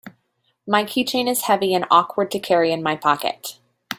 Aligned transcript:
My 0.65 0.83
keychain 0.83 1.29
is 1.29 1.43
heavy 1.43 1.75
and 1.75 1.85
awkward 1.91 2.31
to 2.31 2.39
carry 2.39 2.71
in 2.71 2.81
my 2.81 2.95
pocket. 2.95 3.59